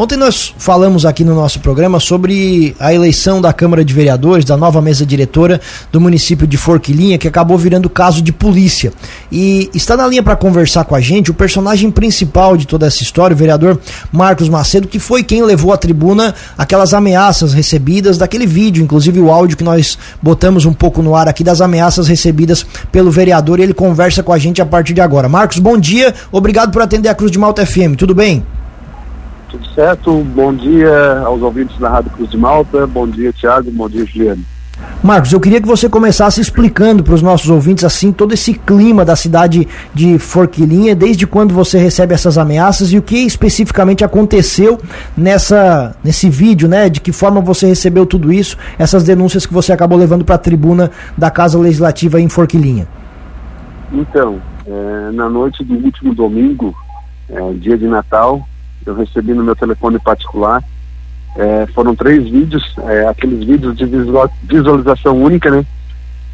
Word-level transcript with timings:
Ontem 0.00 0.16
nós 0.16 0.54
falamos 0.56 1.04
aqui 1.04 1.22
no 1.22 1.34
nosso 1.34 1.60
programa 1.60 2.00
sobre 2.00 2.74
a 2.80 2.94
eleição 2.94 3.38
da 3.38 3.52
Câmara 3.52 3.84
de 3.84 3.92
Vereadores, 3.92 4.46
da 4.46 4.56
nova 4.56 4.80
mesa 4.80 5.04
diretora 5.04 5.60
do 5.92 6.00
município 6.00 6.46
de 6.46 6.56
Forquilinha, 6.56 7.18
que 7.18 7.28
acabou 7.28 7.58
virando 7.58 7.90
caso 7.90 8.22
de 8.22 8.32
polícia. 8.32 8.94
E 9.30 9.68
está 9.74 9.98
na 9.98 10.06
linha 10.06 10.22
para 10.22 10.34
conversar 10.36 10.84
com 10.84 10.94
a 10.94 11.02
gente 11.02 11.30
o 11.30 11.34
personagem 11.34 11.90
principal 11.90 12.56
de 12.56 12.66
toda 12.66 12.86
essa 12.86 13.02
história, 13.02 13.34
o 13.34 13.36
vereador 13.36 13.78
Marcos 14.10 14.48
Macedo, 14.48 14.88
que 14.88 14.98
foi 14.98 15.22
quem 15.22 15.42
levou 15.42 15.70
à 15.70 15.76
tribuna 15.76 16.34
aquelas 16.56 16.94
ameaças 16.94 17.52
recebidas 17.52 18.16
daquele 18.16 18.46
vídeo, 18.46 18.82
inclusive 18.82 19.20
o 19.20 19.30
áudio 19.30 19.58
que 19.58 19.64
nós 19.64 19.98
botamos 20.22 20.64
um 20.64 20.72
pouco 20.72 21.02
no 21.02 21.14
ar 21.14 21.28
aqui 21.28 21.44
das 21.44 21.60
ameaças 21.60 22.08
recebidas 22.08 22.64
pelo 22.90 23.10
vereador 23.10 23.60
e 23.60 23.64
ele 23.64 23.74
conversa 23.74 24.22
com 24.22 24.32
a 24.32 24.38
gente 24.38 24.62
a 24.62 24.64
partir 24.64 24.94
de 24.94 25.02
agora. 25.02 25.28
Marcos, 25.28 25.58
bom 25.58 25.76
dia, 25.76 26.14
obrigado 26.32 26.72
por 26.72 26.80
atender 26.80 27.10
a 27.10 27.14
Cruz 27.14 27.30
de 27.30 27.38
Malta 27.38 27.66
FM, 27.66 27.96
tudo 27.98 28.14
bem? 28.14 28.42
Tudo 29.50 29.66
certo, 29.74 30.12
bom 30.24 30.54
dia 30.54 31.22
aos 31.24 31.42
ouvintes 31.42 31.76
da 31.78 31.88
Rádio 31.88 32.10
Cruz 32.12 32.30
de 32.30 32.38
Malta, 32.38 32.86
bom 32.86 33.06
dia 33.06 33.32
Tiago, 33.32 33.70
bom 33.70 33.88
dia 33.88 34.06
Juliano. 34.06 34.44
Marcos, 35.02 35.32
eu 35.32 35.40
queria 35.40 35.60
que 35.60 35.66
você 35.66 35.88
começasse 35.88 36.40
explicando 36.40 37.02
para 37.02 37.14
os 37.14 37.22
nossos 37.22 37.48
ouvintes 37.48 37.84
assim 37.84 38.12
todo 38.12 38.32
esse 38.32 38.54
clima 38.54 39.04
da 39.04 39.16
cidade 39.16 39.66
de 39.94 40.18
Forquilinha, 40.18 40.94
desde 40.94 41.26
quando 41.26 41.54
você 41.54 41.78
recebe 41.78 42.12
essas 42.14 42.36
ameaças 42.36 42.92
e 42.92 42.98
o 42.98 43.02
que 43.02 43.16
especificamente 43.16 44.04
aconteceu 44.04 44.78
nessa 45.16 45.96
nesse 46.04 46.28
vídeo, 46.28 46.68
né? 46.68 46.88
De 46.88 47.00
que 47.00 47.12
forma 47.12 47.40
você 47.40 47.66
recebeu 47.66 48.04
tudo 48.04 48.32
isso, 48.32 48.56
essas 48.78 49.02
denúncias 49.02 49.46
que 49.46 49.54
você 49.54 49.72
acabou 49.72 49.98
levando 49.98 50.24
para 50.24 50.34
a 50.34 50.38
tribuna 50.38 50.90
da 51.16 51.30
Casa 51.30 51.58
Legislativa 51.58 52.20
em 52.20 52.28
Forquilinha. 52.28 52.86
Então, 53.92 54.38
é, 54.66 55.10
na 55.12 55.28
noite 55.28 55.64
do 55.64 55.74
último 55.74 56.14
domingo, 56.14 56.74
é, 57.28 57.52
dia 57.54 57.76
de 57.76 57.86
Natal, 57.86 58.46
eu 58.84 58.94
recebi 58.94 59.32
no 59.32 59.44
meu 59.44 59.56
telefone 59.56 59.98
particular. 59.98 60.62
É, 61.36 61.66
foram 61.74 61.94
três 61.94 62.28
vídeos, 62.28 62.74
é, 62.84 63.06
aqueles 63.06 63.44
vídeos 63.44 63.76
de 63.76 63.86
visualização 64.42 65.22
única, 65.22 65.50
né? 65.50 65.64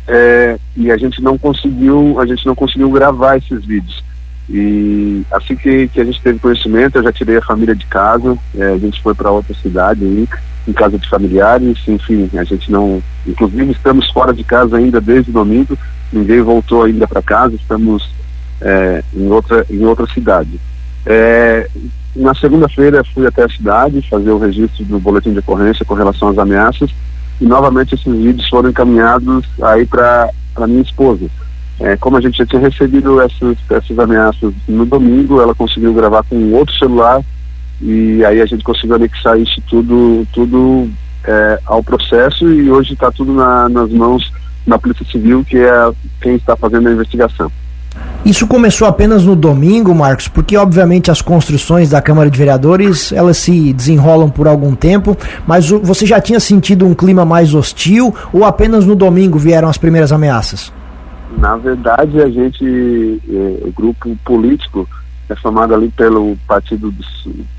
É, 0.09 0.59
e 0.77 0.91
a 0.91 0.97
gente 0.97 1.21
não 1.21 1.37
conseguiu, 1.37 2.19
a 2.21 2.27
gente 2.27 2.47
não 2.47 2.55
conseguiu 2.55 2.91
gravar 2.91 3.37
esses 3.37 3.65
vídeos. 3.65 4.03
E 4.49 5.25
assim 5.33 5.57
que, 5.57 5.89
que 5.89 6.01
a 6.01 6.05
gente 6.05 6.23
teve 6.23 6.39
conhecimento, 6.39 6.97
eu 6.97 7.03
já 7.03 7.13
tirei 7.13 7.37
a 7.37 7.43
família 7.43 7.75
de 7.75 7.85
casa, 7.87 8.39
é, 8.57 8.73
a 8.73 8.79
gente 8.79 9.03
foi 9.03 9.15
para 9.15 9.31
outra 9.31 9.55
cidade 9.55 10.05
aí, 10.05 10.29
em 10.69 10.73
casa 10.73 10.99
de 10.99 11.09
familiares, 11.09 11.79
enfim, 11.87 12.31
a 12.35 12.45
gente 12.45 12.71
não, 12.71 13.03
inclusive 13.27 13.73
estamos 13.73 14.09
fora 14.11 14.33
de 14.33 14.45
casa 14.45 14.77
ainda 14.77 15.01
desde 15.01 15.33
domingo, 15.33 15.77
ninguém 16.13 16.41
voltou 16.43 16.85
ainda 16.85 17.09
para 17.09 17.23
casa, 17.23 17.57
estamos 17.57 18.09
é, 18.61 19.03
em 19.15 19.29
outra 19.29 19.67
em 19.69 19.85
outra 19.85 20.07
cidade. 20.07 20.61
É, 21.07 21.69
na 22.17 22.35
segunda-feira 22.35 23.05
fui 23.15 23.27
até 23.27 23.45
a 23.45 23.49
cidade 23.49 24.03
fazer 24.09 24.31
o 24.31 24.39
registro 24.39 24.85
do 24.85 24.99
boletim 24.99 25.33
de 25.33 25.39
ocorrência 25.39 25.85
com 25.85 25.95
relação 25.95 26.29
às 26.29 26.39
ameaças 26.39 26.91
e 27.41 27.45
novamente 27.45 27.95
esses 27.95 28.13
vídeos 28.13 28.49
foram 28.49 28.71
encaminhados 28.71 29.47
aí 29.63 29.87
para 29.87 30.33
minha 30.67 30.83
esposa. 30.83 31.27
É, 31.79 31.97
como 31.97 32.17
a 32.17 32.21
gente 32.21 32.39
já 32.39 32.47
tinha 32.47 32.61
recebido 32.61 33.21
essas, 33.21 33.57
essas 33.71 33.99
ameaças 33.99 34.53
no 34.67 34.87
domingo, 34.87 35.41
ela 35.41 35.55
conseguiu 35.55 35.93
gravar 35.93 36.23
com 36.25 36.53
outro 36.53 36.75
celular 36.77 37.23
e 37.81 38.25
aí 38.25 38.41
a 38.41 38.47
gente 38.47 38.65
conseguiu 38.65 38.97
anexar 38.97 39.39
isso 39.39 39.61
tudo, 39.69 40.27
tudo 40.33 40.91
é, 41.25 41.61
ao 41.67 41.85
processo 41.85 42.51
e 42.51 42.71
hoje 42.71 42.95
está 42.95 43.13
tudo 43.13 43.35
na, 43.35 43.69
nas 43.69 43.91
mãos 43.91 44.33
da 44.67 44.79
Polícia 44.79 45.05
Civil, 45.05 45.45
que 45.45 45.59
é 45.59 45.93
quem 46.21 46.37
está 46.37 46.57
fazendo 46.57 46.89
a 46.89 46.93
investigação. 46.93 47.53
Isso 48.25 48.47
começou 48.47 48.89
apenas 48.89 49.25
no 49.25 49.37
domingo, 49.37 49.95
Marcos, 49.95 50.27
porque 50.27 50.57
obviamente 50.57 51.11
as 51.11 51.23
construções 51.23 51.91
da 51.91 52.03
Câmara 52.03 52.29
de 52.29 52.37
Vereadores 52.37 53.13
elas 53.13 53.37
se 53.37 53.73
desenrolam 53.73 54.29
por 54.29 54.49
algum 54.49 54.75
tempo, 54.75 55.17
mas 55.47 55.71
você 55.71 56.05
já 56.05 56.21
tinha 56.21 56.41
sentido 56.41 56.87
um 56.87 56.95
clima 56.95 57.25
mais 57.25 57.55
hostil 57.55 58.15
ou 58.33 58.45
apenas 58.45 58.85
no 58.85 58.97
domingo 58.97 59.39
vieram 59.39 59.69
as 59.69 59.79
primeiras 59.79 60.11
ameaças? 60.11 60.73
Na 61.39 61.57
verdade, 61.57 62.21
a 62.21 62.29
gente, 62.29 63.21
é, 63.29 63.67
o 63.67 63.73
grupo 63.73 64.17
político 64.25 64.89
é 65.29 65.37
formado 65.37 65.75
ali 65.75 65.89
pelo 65.91 66.37
Partido, 66.47 66.93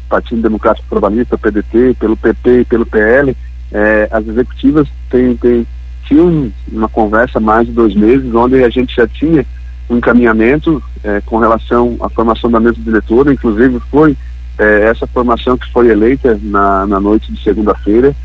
Partido 0.09 0.41
Democrático 0.41 0.87
Trabalhista, 0.89 1.37
PDT, 1.37 1.95
pelo 1.99 2.17
PP 2.17 2.61
e 2.61 2.65
pelo 2.65 2.85
PL. 2.85 3.35
É, 3.71 4.07
as 4.11 4.25
executivas 4.27 4.87
têm, 5.09 5.35
têm, 5.35 5.67
tinham 6.05 6.51
uma 6.71 6.87
conversa 6.87 7.37
há 7.37 7.41
mais 7.41 7.67
de 7.67 7.73
dois 7.73 7.93
meses, 7.93 8.33
onde 8.33 8.63
a 8.63 8.69
gente 8.69 8.95
já 8.95 9.07
tinha 9.07 9.45
um 9.89 9.97
encaminhamento 9.97 10.81
é, 11.03 11.21
com 11.21 11.37
relação 11.37 11.95
à 12.01 12.09
formação 12.09 12.51
da 12.51 12.59
mesa 12.59 12.77
diretora, 12.79 13.31
inclusive 13.31 13.79
foi 13.91 14.17
é, 14.57 14.81
essa 14.89 15.07
formação 15.07 15.57
que 15.57 15.71
foi 15.71 15.89
eleita 15.89 16.39
na, 16.41 16.85
na 16.85 16.99
noite 16.99 17.31
de 17.31 17.41
segunda-feira. 17.43 18.15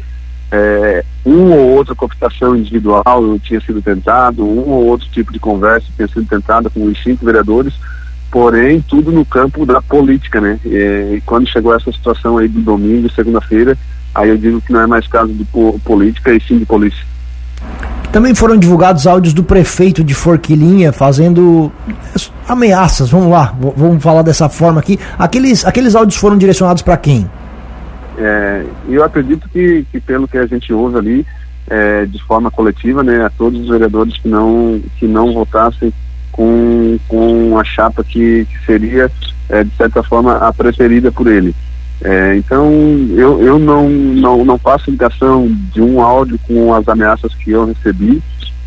É, 0.55 1.03
ou 1.25 1.77
outra 1.77 1.95
cooptação 1.95 2.55
individual 2.55 3.39
tinha 3.43 3.61
sido 3.61 3.81
tentado, 3.81 4.45
um 4.45 4.69
ou 4.69 4.85
outro 4.85 5.09
tipo 5.11 5.33
de 5.33 5.39
conversa 5.39 5.87
tinha 5.97 6.09
sido 6.09 6.27
tentada 6.27 6.69
com 6.69 6.85
os 6.85 7.03
cinco 7.03 7.25
vereadores, 7.25 7.73
porém 8.31 8.83
tudo 8.83 9.11
no 9.11 9.25
campo 9.25 9.65
da 9.65 9.81
política, 9.81 10.41
né? 10.41 10.59
E, 10.65 11.23
quando 11.25 11.49
chegou 11.49 11.75
essa 11.75 11.91
situação 11.91 12.37
aí 12.37 12.49
do 12.49 12.61
domingo, 12.61 13.11
segunda-feira, 13.11 13.79
aí 14.15 14.29
eu 14.29 14.37
digo 14.37 14.61
que 14.61 14.73
não 14.73 14.81
é 14.81 14.87
mais 14.87 15.07
caso 15.07 15.33
de 15.33 15.45
política 15.85 16.35
e 16.35 16.41
sim 16.41 16.59
de 16.59 16.67
polícia. 16.67 17.12
Também 18.13 18.35
foram 18.35 18.59
divulgados 18.59 19.07
áudios 19.07 19.33
do 19.33 19.43
prefeito 19.43 20.05
de 20.05 20.13
Forquilinha 20.13 20.93
fazendo 20.93 21.73
ameaças. 22.47 23.09
Vamos 23.11 23.31
lá, 23.31 23.55
vamos 23.75 24.03
falar 24.03 24.21
dessa 24.21 24.51
forma 24.51 24.81
aqui. 24.81 25.01
Aqueles, 25.19 25.65
aqueles 25.65 25.95
áudios 25.95 26.21
foram 26.21 26.37
direcionados 26.37 26.83
para 26.83 26.99
quem? 26.99 27.29
É, 28.19 28.65
eu 28.87 29.03
acredito 29.03 29.49
que, 29.49 29.87
que, 29.91 29.99
pelo 29.99 30.29
que 30.29 30.37
a 30.37 30.45
gente 30.45 30.71
ouve 30.75 30.99
ali, 30.99 31.27
é, 31.71 32.05
de 32.05 32.23
forma 32.25 32.51
coletiva, 32.51 33.03
né, 33.03 33.25
a 33.25 33.31
todos 33.31 33.59
os 33.61 33.69
vereadores 33.69 34.19
que 34.19 34.29
não, 34.29 34.79
que 34.99 35.07
não 35.07 35.33
votassem 35.33 35.91
com, 36.31 36.99
com 37.09 37.59
a 37.59 37.65
chapa 37.65 38.05
que, 38.05 38.45
que 38.45 38.67
seria, 38.67 39.11
é, 39.49 39.65
de 39.65 39.75
certa 39.75 40.03
forma, 40.03 40.37
a 40.37 40.53
preferida 40.53 41.11
por 41.11 41.27
ele. 41.27 41.55
É, 42.05 42.37
então, 42.37 42.69
eu, 43.11 43.41
eu 43.43 43.59
não, 43.59 43.89
não, 43.89 44.45
não 44.45 44.59
faço 44.59 44.91
ligação 44.91 45.47
de 45.73 45.81
um 45.81 46.01
áudio 46.01 46.39
com 46.47 46.75
as 46.75 46.87
ameaças 46.89 47.33
que 47.35 47.53
eu 47.53 47.67
recebi. 47.67 48.21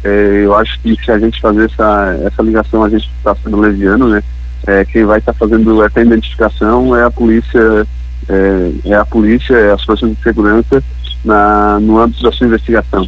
É, 0.04 0.42
eu 0.46 0.56
acho 0.56 0.80
que 0.80 0.96
se 1.04 1.12
a 1.12 1.20
gente 1.20 1.42
fazer 1.42 1.66
essa, 1.66 2.20
essa 2.24 2.42
ligação, 2.42 2.84
a 2.84 2.90
gente 2.90 3.10
está 3.18 3.36
sendo 3.36 3.60
leviano, 3.60 4.08
né? 4.08 4.24
É, 4.68 4.86
quem 4.86 5.04
vai 5.04 5.20
estar 5.20 5.34
tá 5.34 5.40
fazendo 5.40 5.84
essa 5.84 6.02
identificação 6.02 6.96
é 6.96 7.04
a 7.04 7.12
polícia, 7.12 7.86
é, 8.30 8.72
é 8.86 8.96
a 8.96 9.06
polícia, 9.06 9.54
é 9.56 9.72
as 9.72 9.84
forças 9.84 10.10
de 10.10 10.24
segurança 10.24 10.82
na, 11.24 11.80
no 11.80 12.00
âmbito 12.00 12.24
da 12.24 12.32
sua 12.32 12.48
investigação. 12.48 13.08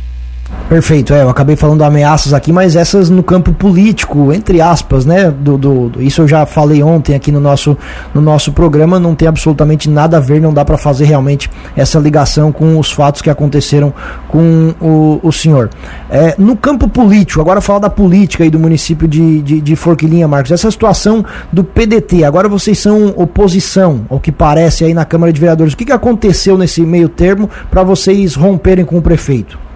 Perfeito, 0.70 1.14
é, 1.14 1.22
eu 1.22 1.30
acabei 1.30 1.56
falando 1.56 1.82
ameaças 1.82 2.34
aqui, 2.34 2.52
mas 2.52 2.76
essas 2.76 3.10
no 3.10 3.24
campo 3.24 3.54
político, 3.54 4.34
entre 4.34 4.60
aspas, 4.60 5.06
né? 5.06 5.32
Do, 5.32 5.58
do, 5.58 5.92
isso 6.02 6.24
eu 6.24 6.28
já 6.28 6.46
falei 6.46 6.84
ontem 6.84 7.16
aqui 7.16 7.32
no 7.32 7.40
nosso, 7.40 7.78
no 8.14 8.20
nosso 8.20 8.52
programa, 8.52 9.00
não 9.00 9.16
tem 9.16 9.30
absolutamente 9.30 9.90
nada 9.90 10.18
a 10.18 10.20
ver, 10.20 10.42
não 10.42 10.54
dá 10.54 10.66
para 10.66 10.78
fazer 10.78 11.06
realmente 11.06 11.50
essa 11.74 11.98
ligação 11.98 12.52
com 12.52 12.78
os 12.78 12.92
fatos 12.92 13.22
que 13.22 13.30
aconteceram 13.30 13.94
com 14.28 14.76
o, 14.82 15.22
o 15.24 15.32
senhor. 15.32 15.70
É, 16.10 16.36
no 16.38 16.58
campo 16.58 16.90
político, 16.90 17.40
agora 17.40 17.62
falar 17.62 17.80
da 17.80 17.90
política 17.90 18.44
aí 18.44 18.50
do 18.50 18.60
município 18.60 19.08
de, 19.08 19.42
de, 19.42 19.62
de 19.62 19.76
Forquilinha, 19.78 20.28
Marcos, 20.28 20.52
essa 20.52 20.70
situação 20.70 21.24
do 21.50 21.64
PDT, 21.64 22.26
agora 22.26 22.50
vocês 22.50 22.78
são 22.78 23.14
oposição, 23.16 24.02
ao 24.10 24.20
que 24.20 24.34
parece 24.34 24.84
aí 24.84 24.94
na 24.94 25.06
Câmara 25.06 25.32
de 25.32 25.40
Vereadores, 25.40 25.72
o 25.72 25.78
que, 25.78 25.86
que 25.86 25.94
aconteceu 25.94 26.58
nesse 26.58 26.82
meio 26.82 27.08
termo 27.08 27.50
para 27.72 27.84
vocês 27.84 28.36
romperem 28.36 28.84
com 28.84 28.98
o 28.98 29.02
prefeito? 29.02 29.67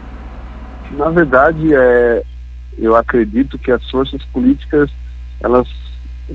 Na 0.97 1.09
verdade, 1.09 1.73
é, 1.73 2.23
eu 2.77 2.95
acredito 2.95 3.57
que 3.57 3.71
as 3.71 3.87
forças 3.89 4.23
políticas 4.25 4.89
elas 5.41 5.67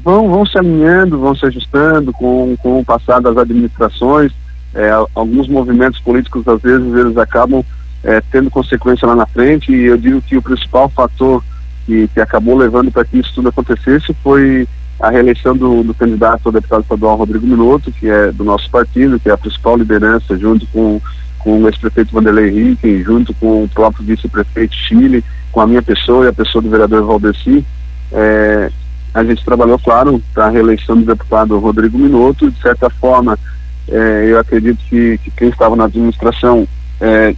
vão, 0.02 0.28
vão 0.28 0.44
se 0.44 0.58
alinhando, 0.58 1.18
vão 1.18 1.34
se 1.34 1.46
ajustando 1.46 2.12
com, 2.12 2.56
com 2.56 2.80
o 2.80 2.84
passar 2.84 3.20
das 3.20 3.36
administrações. 3.36 4.32
É, 4.74 4.90
alguns 5.14 5.48
movimentos 5.48 6.00
políticos, 6.00 6.46
às 6.48 6.60
vezes, 6.60 6.92
eles 6.94 7.16
acabam 7.16 7.64
é, 8.04 8.20
tendo 8.30 8.50
consequência 8.50 9.06
lá 9.06 9.14
na 9.14 9.26
frente, 9.26 9.72
e 9.72 9.84
eu 9.84 9.96
digo 9.96 10.20
que 10.20 10.36
o 10.36 10.42
principal 10.42 10.88
fator 10.88 11.42
que, 11.86 12.08
que 12.08 12.20
acabou 12.20 12.56
levando 12.56 12.90
para 12.90 13.04
que 13.04 13.18
isso 13.18 13.32
tudo 13.34 13.48
acontecesse 13.48 14.14
foi 14.22 14.68
a 15.00 15.10
reeleição 15.10 15.56
do, 15.56 15.82
do 15.82 15.94
candidato 15.94 16.46
ao 16.46 16.52
deputado 16.52 16.82
estadual 16.82 17.16
Rodrigo 17.16 17.46
Minuto, 17.46 17.92
que 17.92 18.08
é 18.08 18.32
do 18.32 18.44
nosso 18.44 18.70
partido, 18.70 19.20
que 19.20 19.28
é 19.28 19.32
a 19.32 19.38
principal 19.38 19.76
liderança, 19.76 20.36
junto 20.36 20.66
com 20.68 21.00
com 21.46 21.62
o 21.62 21.68
ex-prefeito 21.68 22.12
Vanderlei 22.12 22.48
Henrique, 22.48 23.04
junto 23.04 23.32
com 23.34 23.62
o 23.62 23.68
próprio 23.68 24.04
vice-prefeito 24.04 24.74
Chile, 24.74 25.24
com 25.52 25.60
a 25.60 25.66
minha 25.66 25.80
pessoa 25.80 26.24
e 26.24 26.28
a 26.28 26.32
pessoa 26.32 26.60
do 26.60 26.68
vereador 26.68 27.06
Valdeci, 27.06 27.64
é, 28.10 28.68
a 29.14 29.22
gente 29.22 29.44
trabalhou, 29.44 29.78
claro, 29.78 30.20
para 30.34 30.46
a 30.46 30.50
reeleição 30.50 30.96
do 30.96 31.06
deputado 31.06 31.56
Rodrigo 31.60 31.96
Minuto. 31.96 32.50
De 32.50 32.60
certa 32.60 32.90
forma, 32.90 33.38
é, 33.86 34.26
eu 34.26 34.40
acredito 34.40 34.78
que, 34.90 35.18
que, 35.18 35.30
quem 35.30 35.48
estava 35.48 35.76
na 35.76 35.84
administração, 35.84 36.66
é, 37.00 37.32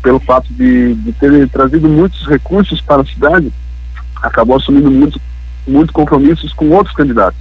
pelo 0.00 0.20
fato 0.20 0.46
de, 0.54 0.94
de 0.94 1.12
ter 1.12 1.48
trazido 1.48 1.88
muitos 1.88 2.24
recursos 2.28 2.80
para 2.80 3.02
a 3.02 3.06
cidade, 3.06 3.52
acabou 4.22 4.54
assumindo 4.54 4.88
muito, 4.88 5.20
muito 5.66 5.92
compromissos 5.92 6.52
com 6.52 6.70
outros 6.70 6.94
candidatos. 6.94 7.40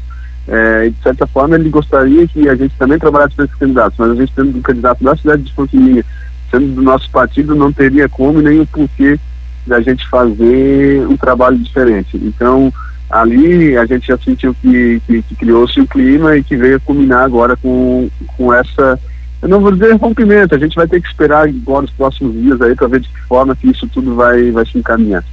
É, 0.51 0.89
de 0.89 1.01
certa 1.01 1.25
forma 1.25 1.55
ele 1.55 1.69
gostaria 1.69 2.27
que 2.27 2.49
a 2.49 2.55
gente 2.55 2.75
também 2.77 2.99
trabalhasse 2.99 3.37
com 3.37 3.43
esses 3.43 3.55
candidatos, 3.55 3.97
mas 3.97 4.11
a 4.11 4.15
gente 4.15 4.33
tendo 4.35 4.57
um 4.57 4.61
candidato 4.61 5.01
da 5.01 5.15
cidade 5.15 5.43
de 5.43 5.53
Forquilinha, 5.53 6.03
sendo 6.51 6.75
do 6.75 6.81
nosso 6.81 7.09
partido, 7.09 7.55
não 7.55 7.71
teria 7.71 8.09
como 8.09 8.41
nem 8.41 8.59
o 8.59 8.67
porquê 8.67 9.17
da 9.65 9.79
gente 9.79 10.05
fazer 10.09 11.07
um 11.07 11.15
trabalho 11.15 11.57
diferente. 11.57 12.17
Então, 12.17 12.73
ali 13.09 13.77
a 13.77 13.85
gente 13.85 14.07
já 14.07 14.17
sentiu 14.17 14.53
que, 14.61 15.01
que, 15.07 15.21
que 15.21 15.35
criou-se 15.35 15.79
um 15.79 15.85
clima 15.85 16.35
e 16.35 16.43
que 16.43 16.57
veio 16.57 16.75
a 16.75 16.81
culminar 16.81 17.23
agora 17.23 17.55
com, 17.55 18.09
com 18.35 18.53
essa, 18.53 18.99
eu 19.41 19.47
não 19.47 19.61
vou 19.61 19.71
dizer 19.71 19.95
rompimento, 19.95 20.53
a 20.53 20.59
gente 20.59 20.75
vai 20.75 20.85
ter 20.85 21.01
que 21.01 21.07
esperar 21.07 21.47
agora 21.47 21.85
os 21.85 21.91
próximos 21.91 22.33
dias 22.33 22.61
aí 22.61 22.75
para 22.75 22.87
ver 22.87 22.99
de 22.99 23.07
que 23.07 23.21
forma 23.21 23.55
que 23.55 23.69
isso 23.69 23.87
tudo 23.87 24.15
vai, 24.15 24.51
vai 24.51 24.65
se 24.65 24.77
encaminhar. 24.77 25.23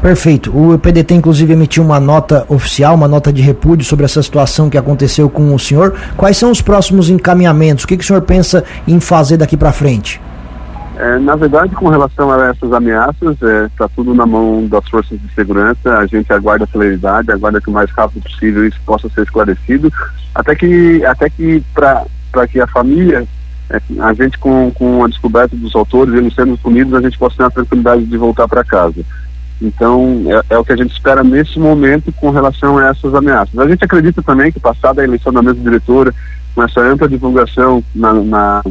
Perfeito. 0.00 0.56
O 0.56 0.78
PDT, 0.78 1.14
inclusive, 1.14 1.52
emitiu 1.52 1.82
uma 1.82 1.98
nota 1.98 2.46
oficial, 2.48 2.94
uma 2.94 3.08
nota 3.08 3.32
de 3.32 3.42
repúdio 3.42 3.84
sobre 3.84 4.04
essa 4.04 4.22
situação 4.22 4.70
que 4.70 4.78
aconteceu 4.78 5.28
com 5.28 5.52
o 5.54 5.58
senhor. 5.58 5.94
Quais 6.16 6.36
são 6.36 6.50
os 6.52 6.62
próximos 6.62 7.10
encaminhamentos? 7.10 7.84
O 7.84 7.88
que, 7.88 7.96
que 7.96 8.04
o 8.04 8.06
senhor 8.06 8.22
pensa 8.22 8.64
em 8.86 9.00
fazer 9.00 9.36
daqui 9.36 9.56
para 9.56 9.72
frente? 9.72 10.20
É, 10.96 11.18
na 11.18 11.36
verdade, 11.36 11.74
com 11.76 11.88
relação 11.88 12.30
a 12.30 12.46
essas 12.46 12.72
ameaças, 12.72 13.34
está 13.34 13.46
é, 13.48 13.68
tá 13.78 13.88
tudo 13.94 14.14
na 14.14 14.26
mão 14.26 14.66
das 14.66 14.88
forças 14.88 15.18
de 15.20 15.32
segurança. 15.34 15.98
A 15.98 16.06
gente 16.06 16.32
aguarda 16.32 16.64
a 16.64 16.68
celeridade, 16.68 17.30
aguarda 17.30 17.60
que 17.60 17.70
o 17.70 17.72
mais 17.72 17.90
rápido 17.90 18.22
possível 18.22 18.66
isso 18.66 18.80
possa 18.84 19.08
ser 19.10 19.22
esclarecido, 19.22 19.92
até 20.34 20.54
que, 20.54 21.04
até 21.04 21.30
que 21.30 21.62
para 21.72 22.46
que 22.48 22.60
a 22.60 22.66
família, 22.66 23.26
é, 23.70 23.80
a 24.00 24.12
gente 24.12 24.38
com, 24.38 24.72
com 24.72 25.04
a 25.04 25.08
descoberta 25.08 25.54
dos 25.56 25.74
autores, 25.74 26.14
eles 26.14 26.34
sendo 26.34 26.58
punidos, 26.58 26.94
a 26.94 27.00
gente 27.00 27.18
possa 27.18 27.36
ter 27.36 27.44
a 27.44 27.50
tranquilidade 27.50 28.04
de 28.04 28.16
voltar 28.16 28.48
para 28.48 28.64
casa. 28.64 29.04
Então, 29.60 30.22
é, 30.26 30.54
é, 30.54 30.58
o 30.58 30.64
que 30.64 30.72
a 30.72 30.76
gente 30.76 30.92
espera 30.92 31.24
nesse 31.24 31.58
momento 31.58 32.12
com 32.12 32.30
relação 32.30 32.78
a 32.78 32.88
essas 32.88 33.14
ameaças. 33.14 33.58
A 33.58 33.68
gente 33.68 33.84
acredita 33.84 34.22
também 34.22 34.52
que, 34.52 34.60
passada 34.60 35.02
a 35.02 35.04
eleição 35.04 35.32
da 35.32 35.42
mesa 35.42 35.58
diretora, 35.58 36.14
com 36.54 36.62
essa 36.62 36.80
ampla 36.80 37.08
divulgação 37.08 37.82
na, 37.94 38.12
na, 38.12 38.62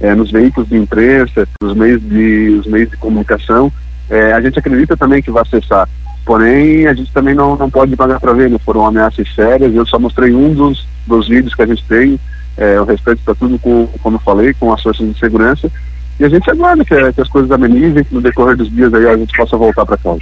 é, 0.00 0.14
nos 0.14 0.30
veículos 0.30 0.68
de 0.68 0.76
imprensa, 0.76 1.48
nos 1.62 1.74
meios 1.74 2.02
de, 2.02 2.60
os 2.60 2.66
meios 2.66 2.90
de 2.90 2.96
comunicação, 2.96 3.72
é, 4.10 4.32
a 4.32 4.40
gente 4.40 4.58
acredita 4.58 4.96
também 4.96 5.22
que 5.22 5.30
vai 5.30 5.44
cessar. 5.46 5.88
Porém, 6.24 6.86
a 6.86 6.92
gente 6.92 7.10
também 7.12 7.34
não, 7.34 7.56
não 7.56 7.70
pode 7.70 7.96
pagar 7.96 8.20
para 8.20 8.34
ver, 8.34 8.50
foram 8.60 8.86
ameaças 8.86 9.26
sérias. 9.34 9.74
Eu 9.74 9.86
só 9.86 9.98
mostrei 9.98 10.34
um 10.34 10.52
dos, 10.52 10.86
dos 11.06 11.26
vídeos 11.26 11.54
que 11.54 11.62
a 11.62 11.66
gente 11.66 11.82
tem. 11.84 12.20
É, 12.56 12.78
o 12.78 12.84
restante 12.84 13.20
está 13.20 13.34
tudo, 13.34 13.58
com, 13.58 13.86
como 14.02 14.16
eu 14.16 14.20
falei, 14.20 14.52
com 14.52 14.70
as 14.72 14.82
forças 14.82 15.08
de 15.08 15.18
segurança. 15.18 15.70
E 16.18 16.24
a 16.24 16.28
gente 16.28 16.50
aguarda 16.50 16.84
que, 16.84 17.12
que 17.12 17.20
as 17.20 17.28
coisas 17.28 17.50
amenizem, 17.50 18.02
que 18.02 18.14
no 18.14 18.20
decorrer 18.20 18.56
dos 18.56 18.70
dias 18.70 18.92
aí 18.92 19.06
a 19.06 19.16
gente 19.16 19.36
possa 19.36 19.56
voltar 19.56 19.86
para 19.86 19.96
casa. 19.96 20.20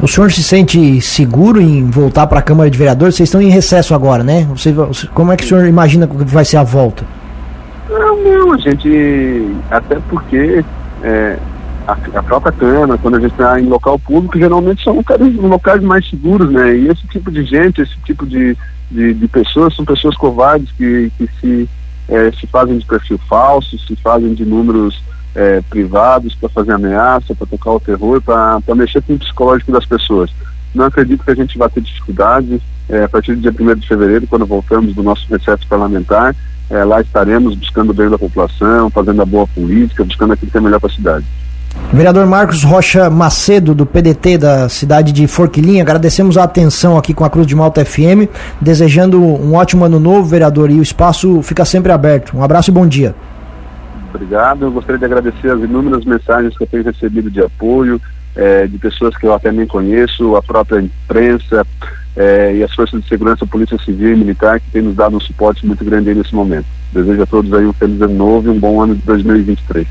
O 0.00 0.06
senhor 0.06 0.30
se 0.30 0.42
sente 0.42 1.00
seguro 1.00 1.60
em 1.60 1.90
voltar 1.90 2.26
para 2.26 2.38
a 2.38 2.42
Câmara 2.42 2.70
de 2.70 2.78
Vereadores? 2.78 3.16
Vocês 3.16 3.28
estão 3.28 3.42
em 3.42 3.48
recesso 3.48 3.94
agora, 3.94 4.22
né? 4.22 4.46
Você, 4.50 4.72
como 5.12 5.32
é 5.32 5.36
que 5.36 5.44
o 5.44 5.46
senhor 5.46 5.66
imagina 5.66 6.06
que 6.06 6.24
vai 6.24 6.44
ser 6.44 6.58
a 6.58 6.62
volta? 6.62 7.04
Não, 7.88 8.16
não, 8.22 8.52
a 8.52 8.56
gente. 8.58 9.46
Até 9.68 9.96
porque 10.08 10.64
é, 11.02 11.36
a, 11.88 11.92
a, 11.92 12.22
própria 12.22 12.52
Câmara, 12.52 12.98
quando 12.98 13.16
a 13.16 13.20
gente 13.20 13.32
está 13.32 13.60
em 13.60 13.66
local 13.66 13.98
público, 13.98 14.38
geralmente 14.38 14.82
são 14.84 14.94
locais, 14.94 15.34
locais 15.34 15.82
mais 15.82 16.08
seguros, 16.08 16.50
né? 16.50 16.76
E 16.76 16.88
esse 16.88 17.06
tipo 17.08 17.30
de 17.30 17.44
gente, 17.44 17.82
esse 17.82 17.96
tipo 18.04 18.24
de, 18.24 18.56
de, 18.90 19.12
de 19.12 19.28
pessoas, 19.28 19.74
são 19.74 19.84
pessoas 19.84 20.16
covardes 20.16 20.70
que, 20.72 21.10
que 21.18 21.28
se 21.40 21.68
é, 22.10 22.32
se 22.32 22.46
fazem 22.46 22.76
de 22.76 22.84
perfil 22.84 23.18
falso, 23.28 23.78
se 23.78 23.94
fazem 23.96 24.34
de 24.34 24.44
números 24.44 25.02
é, 25.34 25.60
privados 25.70 26.34
para 26.34 26.48
fazer 26.48 26.72
ameaça, 26.72 27.34
para 27.34 27.46
tocar 27.46 27.70
o 27.70 27.80
terror, 27.80 28.20
para 28.20 28.74
mexer 28.74 29.00
com 29.02 29.14
o 29.14 29.18
psicológico 29.18 29.72
das 29.72 29.86
pessoas. 29.86 30.30
Não 30.74 30.84
acredito 30.84 31.24
que 31.24 31.30
a 31.30 31.36
gente 31.36 31.56
vai 31.56 31.68
ter 31.68 31.80
dificuldades. 31.80 32.60
É, 32.88 33.04
a 33.04 33.08
partir 33.08 33.36
do 33.36 33.40
dia 33.40 33.54
1 33.56 33.74
de 33.76 33.86
fevereiro, 33.86 34.26
quando 34.26 34.44
voltamos 34.44 34.92
do 34.94 35.02
nosso 35.02 35.24
recesso 35.30 35.64
parlamentar, 35.68 36.34
é, 36.68 36.82
lá 36.82 37.00
estaremos 37.00 37.54
buscando 37.54 37.90
o 37.90 37.94
bem 37.94 38.10
da 38.10 38.18
população, 38.18 38.90
fazendo 38.90 39.22
a 39.22 39.24
boa 39.24 39.46
política, 39.46 40.04
buscando 40.04 40.32
aquilo 40.32 40.50
que 40.50 40.58
é 40.58 40.60
melhor 40.60 40.80
para 40.80 40.90
a 40.90 40.94
cidade. 40.94 41.24
Vereador 41.92 42.24
Marcos 42.26 42.62
Rocha 42.62 43.10
Macedo, 43.10 43.74
do 43.74 43.84
PDT 43.84 44.38
da 44.38 44.68
cidade 44.68 45.12
de 45.12 45.26
Forquilinha, 45.26 45.82
agradecemos 45.82 46.38
a 46.38 46.44
atenção 46.44 46.96
aqui 46.96 47.12
com 47.12 47.24
a 47.24 47.30
Cruz 47.30 47.46
de 47.46 47.56
Malta 47.56 47.84
FM, 47.84 48.30
desejando 48.60 49.20
um 49.20 49.54
ótimo 49.54 49.84
ano 49.84 49.98
novo, 49.98 50.24
vereador, 50.24 50.70
e 50.70 50.78
o 50.78 50.82
espaço 50.82 51.42
fica 51.42 51.64
sempre 51.64 51.90
aberto. 51.90 52.36
Um 52.36 52.44
abraço 52.44 52.70
e 52.70 52.72
bom 52.72 52.86
dia. 52.86 53.14
Obrigado, 54.14 54.64
eu 54.64 54.70
gostaria 54.70 54.98
de 54.98 55.04
agradecer 55.04 55.50
as 55.50 55.60
inúmeras 55.60 56.04
mensagens 56.04 56.56
que 56.56 56.62
eu 56.62 56.66
tenho 56.66 56.84
recebido 56.84 57.30
de 57.30 57.40
apoio, 57.40 58.00
é, 58.36 58.66
de 58.66 58.78
pessoas 58.78 59.16
que 59.16 59.26
eu 59.26 59.34
até 59.34 59.50
nem 59.50 59.66
conheço, 59.66 60.36
a 60.36 60.42
própria 60.42 60.80
imprensa 60.80 61.66
é, 62.16 62.54
e 62.56 62.62
as 62.62 62.72
forças 62.74 63.00
de 63.02 63.08
segurança, 63.08 63.46
Polícia 63.46 63.78
Civil 63.78 64.12
e 64.12 64.16
Militar, 64.16 64.60
que 64.60 64.70
têm 64.70 64.82
nos 64.82 64.96
dado 64.96 65.16
um 65.16 65.20
suporte 65.20 65.66
muito 65.66 65.84
grande 65.84 66.14
nesse 66.14 66.34
momento. 66.34 66.66
Desejo 66.92 67.22
a 67.22 67.26
todos 67.26 67.52
aí 67.52 67.64
um 67.64 67.72
feliz 67.72 68.00
ano 68.00 68.14
novo 68.14 68.48
e 68.48 68.50
um 68.50 68.58
bom 68.58 68.80
ano 68.80 68.94
de 68.94 69.02
2023. 69.02 69.86